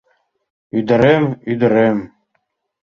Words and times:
Ӱдырем, 0.77 1.25
ӱдырем!.. 1.51 1.97